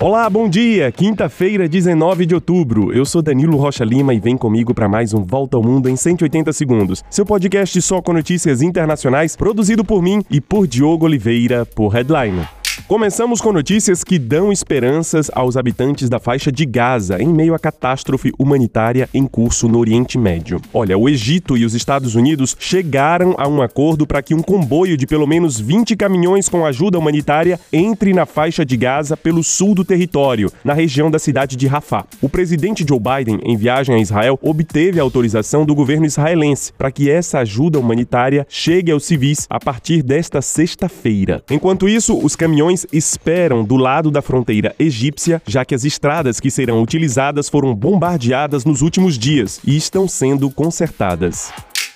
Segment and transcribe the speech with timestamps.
[0.00, 0.90] Olá, bom dia!
[0.90, 2.92] Quinta-feira, 19 de outubro.
[2.92, 5.94] Eu sou Danilo Rocha Lima e vem comigo para mais um Volta ao Mundo em
[5.94, 7.04] 180 segundos.
[7.08, 12.42] Seu podcast só com notícias internacionais, produzido por mim e por Diogo Oliveira, por Headline.
[12.82, 17.58] Começamos com notícias que dão esperanças aos habitantes da faixa de Gaza em meio à
[17.58, 20.60] catástrofe humanitária em curso no Oriente Médio.
[20.72, 24.96] Olha, o Egito e os Estados Unidos chegaram a um acordo para que um comboio
[24.96, 29.74] de pelo menos 20 caminhões com ajuda humanitária entre na faixa de Gaza pelo sul
[29.74, 32.04] do território, na região da cidade de Rafah.
[32.20, 36.90] O presidente Joe Biden, em viagem a Israel, obteve a autorização do governo israelense para
[36.90, 41.42] que essa ajuda humanitária chegue aos civis a partir desta sexta-feira.
[41.48, 46.50] Enquanto isso, os caminhões esperam do lado da fronteira egípcia, já que as estradas que
[46.50, 51.52] serão utilizadas foram bombardeadas nos últimos dias e estão sendo consertadas.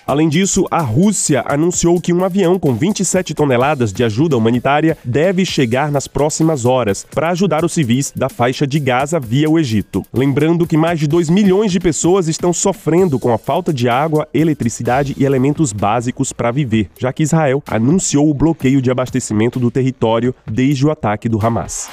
[0.09, 5.45] Além disso, a Rússia anunciou que um avião com 27 toneladas de ajuda humanitária deve
[5.45, 10.03] chegar nas próximas horas para ajudar os civis da faixa de Gaza via o Egito.
[10.11, 14.27] Lembrando que mais de 2 milhões de pessoas estão sofrendo com a falta de água,
[14.33, 19.69] eletricidade e elementos básicos para viver, já que Israel anunciou o bloqueio de abastecimento do
[19.69, 21.87] território desde o ataque do Hamas.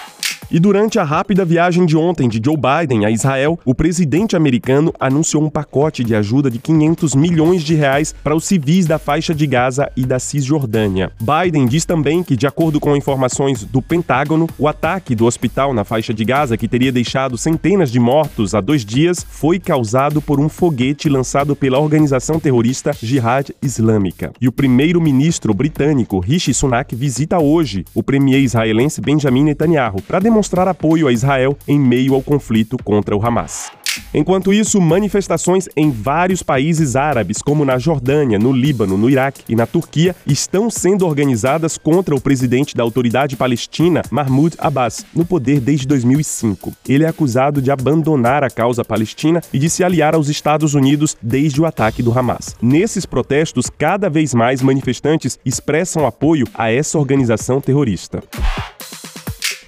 [0.48, 4.94] E durante a rápida viagem de ontem de Joe Biden a Israel, o presidente americano
[4.98, 9.34] anunciou um pacote de ajuda de 500 milhões de reais para os civis da faixa
[9.34, 11.10] de Gaza e da Cisjordânia.
[11.20, 15.82] Biden diz também que, de acordo com informações do Pentágono, o ataque do hospital na
[15.82, 20.38] faixa de Gaza, que teria deixado centenas de mortos há dois dias, foi causado por
[20.38, 24.32] um foguete lançado pela organização terrorista Jihad Islâmica.
[24.40, 30.35] E o primeiro-ministro britânico Rishi Sunak visita hoje o premier israelense Benjamin Netanyahu para demonstrar
[30.36, 33.72] demonstrar apoio a Israel em meio ao conflito contra o Hamas.
[34.12, 39.56] Enquanto isso, manifestações em vários países árabes, como na Jordânia, no Líbano, no Iraque e
[39.56, 45.58] na Turquia, estão sendo organizadas contra o presidente da autoridade palestina, Mahmoud Abbas, no poder
[45.58, 46.70] desde 2005.
[46.86, 51.16] Ele é acusado de abandonar a causa palestina e de se aliar aos Estados Unidos
[51.22, 52.54] desde o ataque do Hamas.
[52.60, 58.22] Nesses protestos, cada vez mais manifestantes expressam apoio a essa organização terrorista.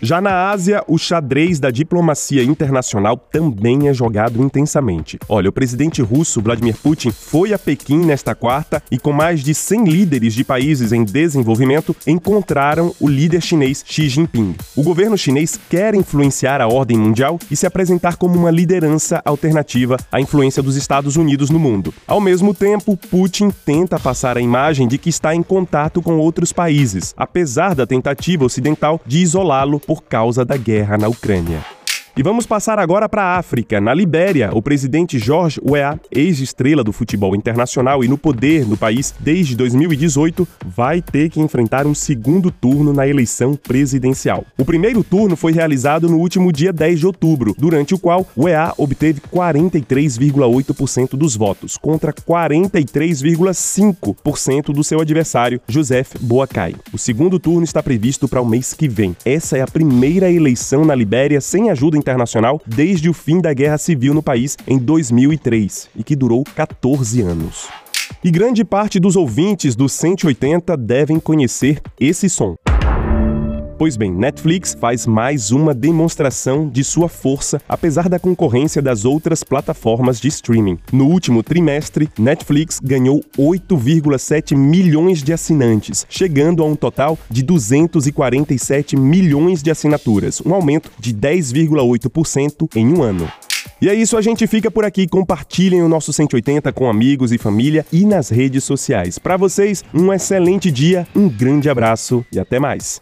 [0.01, 5.19] Já na Ásia, o xadrez da diplomacia internacional também é jogado intensamente.
[5.29, 9.53] Olha, o presidente russo Vladimir Putin foi a Pequim nesta quarta e, com mais de
[9.53, 14.55] 100 líderes de países em desenvolvimento, encontraram o líder chinês Xi Jinping.
[14.77, 19.97] O governo chinês quer influenciar a ordem mundial e se apresentar como uma liderança alternativa
[20.13, 21.93] à influência dos Estados Unidos no mundo.
[22.07, 26.53] Ao mesmo tempo, Putin tenta passar a imagem de que está em contato com outros
[26.53, 31.65] países, apesar da tentativa ocidental de isolá-lo por causa da guerra na Ucrânia.
[32.19, 33.81] E vamos passar agora para a África.
[33.81, 39.15] Na Libéria, o presidente George Weah, ex-estrela do futebol internacional e no poder no país
[39.21, 44.45] desde 2018, vai ter que enfrentar um segundo turno na eleição presidencial.
[44.59, 48.75] O primeiro turno foi realizado no último dia 10 de outubro, durante o qual Weah
[48.77, 56.75] obteve 43,8% dos votos, contra 43,5% do seu adversário, Joseph Boakai.
[56.93, 59.17] O segundo turno está previsto para o mês que vem.
[59.25, 63.53] Essa é a primeira eleição na Libéria sem ajuda internacional internacional desde o fim da
[63.53, 67.69] Guerra Civil no país em 2003 e que durou 14 anos.
[68.25, 72.57] E grande parte dos ouvintes do 180 devem conhecer esse som.
[73.79, 79.45] Pois bem, Netflix faz mais uma demonstração de sua força, apesar da concorrência das outras
[79.45, 80.79] plataformas de streaming.
[80.93, 88.97] No último trimestre, Netflix ganhou 8,7 milhões de assinantes, chegando a um total de 247
[88.97, 93.31] milhões de assinaturas, um aumento de 10,8% em um ano.
[93.81, 95.07] E é isso, a gente fica por aqui.
[95.07, 99.21] Compartilhem o nosso 180 com amigos e família e nas redes sociais.
[99.21, 102.99] Para vocês, um excelente dia, um grande abraço e até mais.